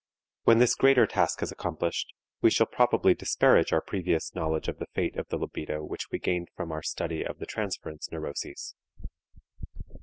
[0.45, 2.11] When this greater task is accomplished
[2.41, 6.17] we shall probably disparage our previous knowledge of the fate of the libido which we
[6.17, 8.73] gained from our study of the transference neuroses.